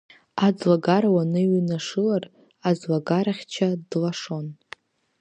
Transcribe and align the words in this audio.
Аӡлагара 0.45 1.09
уныҩнашылар, 1.15 2.23
аӡлагарахьча 2.69 3.69
длашон. 3.89 4.47